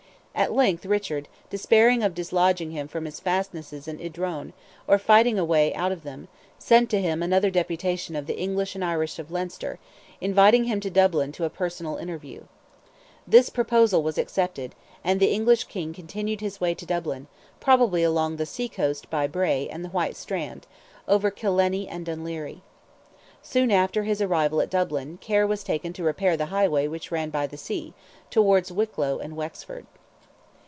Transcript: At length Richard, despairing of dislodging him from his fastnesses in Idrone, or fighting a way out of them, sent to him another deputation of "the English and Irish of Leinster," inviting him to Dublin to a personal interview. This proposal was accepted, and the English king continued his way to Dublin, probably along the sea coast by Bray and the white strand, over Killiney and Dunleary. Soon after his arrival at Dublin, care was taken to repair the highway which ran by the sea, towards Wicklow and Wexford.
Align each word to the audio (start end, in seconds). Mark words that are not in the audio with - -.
At 0.33 0.53
length 0.53 0.85
Richard, 0.87 1.27
despairing 1.51 2.01
of 2.01 2.15
dislodging 2.15 2.71
him 2.71 2.87
from 2.87 3.05
his 3.05 3.19
fastnesses 3.19 3.87
in 3.87 3.99
Idrone, 3.99 4.53
or 4.87 4.97
fighting 4.97 5.37
a 5.37 5.45
way 5.45 5.71
out 5.75 5.91
of 5.91 6.01
them, 6.03 6.29
sent 6.57 6.89
to 6.89 7.01
him 7.01 7.21
another 7.21 7.51
deputation 7.51 8.15
of 8.15 8.25
"the 8.25 8.39
English 8.39 8.73
and 8.73 8.83
Irish 8.83 9.19
of 9.19 9.29
Leinster," 9.29 9.77
inviting 10.19 10.63
him 10.63 10.79
to 10.79 10.89
Dublin 10.89 11.31
to 11.33 11.43
a 11.43 11.49
personal 11.49 11.97
interview. 11.97 12.43
This 13.27 13.49
proposal 13.51 14.01
was 14.01 14.17
accepted, 14.17 14.73
and 15.03 15.19
the 15.19 15.31
English 15.31 15.65
king 15.65 15.93
continued 15.93 16.41
his 16.41 16.59
way 16.59 16.73
to 16.75 16.87
Dublin, 16.87 17.27
probably 17.59 18.01
along 18.01 18.37
the 18.37 18.47
sea 18.47 18.69
coast 18.69 19.11
by 19.11 19.27
Bray 19.27 19.67
and 19.69 19.85
the 19.85 19.89
white 19.89 20.15
strand, 20.15 20.65
over 21.07 21.29
Killiney 21.29 21.87
and 21.87 22.05
Dunleary. 22.05 22.63
Soon 23.43 23.69
after 23.69 24.03
his 24.03 24.21
arrival 24.23 24.59
at 24.59 24.71
Dublin, 24.71 25.19
care 25.21 25.45
was 25.45 25.63
taken 25.63 25.93
to 25.93 26.03
repair 26.03 26.35
the 26.35 26.47
highway 26.47 26.87
which 26.87 27.11
ran 27.11 27.29
by 27.29 27.45
the 27.45 27.57
sea, 27.57 27.93
towards 28.31 28.71
Wicklow 28.71 29.19
and 29.19 29.35
Wexford. 29.35 29.85